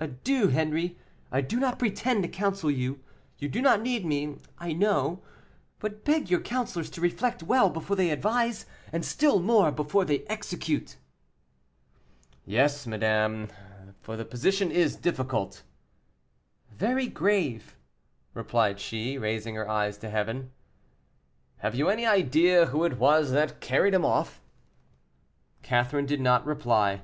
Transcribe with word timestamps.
"Adieu, 0.00 0.46
Henri! 0.48 0.96
I 1.30 1.42
do 1.42 1.60
not 1.60 1.78
pretend 1.78 2.22
to 2.22 2.28
counsel 2.30 2.70
you 2.70 3.00
you 3.36 3.50
do 3.50 3.60
not 3.60 3.82
need 3.82 4.02
me, 4.02 4.38
I 4.58 4.72
know 4.72 5.22
but 5.78 6.06
beg 6.06 6.30
your 6.30 6.40
counselors 6.40 6.88
to 6.88 7.02
reflect 7.02 7.42
well 7.42 7.68
before 7.68 7.94
they 7.94 8.08
advise, 8.08 8.64
and 8.94 9.04
still 9.04 9.40
more 9.40 9.70
before 9.70 10.06
they 10.06 10.20
execute." 10.24 10.96
"Yes, 12.46 12.86
madame, 12.86 13.48
for 14.00 14.16
the 14.16 14.24
position 14.24 14.70
is 14.70 14.96
difficult." 14.96 15.64
"Very 16.72 17.06
grave," 17.06 17.76
replied 18.32 18.80
she, 18.80 19.18
raising 19.18 19.54
her 19.56 19.68
eyes 19.68 19.98
to 19.98 20.08
heaven. 20.08 20.50
"Have 21.58 21.74
you 21.74 21.90
any 21.90 22.06
idea 22.06 22.64
who 22.68 22.84
it 22.86 22.96
was 22.96 23.32
that 23.32 23.60
carried 23.60 23.92
him 23.92 24.06
off?" 24.06 24.40
Catherine 25.62 26.06
did 26.06 26.22
not 26.22 26.46
reply. 26.46 27.02